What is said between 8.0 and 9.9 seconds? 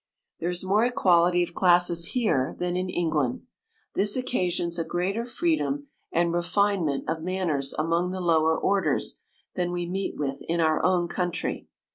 the lower orders than we